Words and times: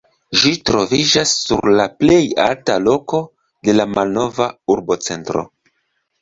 Ĝi 0.43 0.51
troviĝas 0.69 1.33
sur 1.41 1.69
la 1.79 1.85
plej 1.99 2.17
alta 2.45 2.79
loko 2.87 3.21
de 3.69 3.77
la 3.77 3.87
malnova 3.93 4.49
urbocentro. 4.79 5.47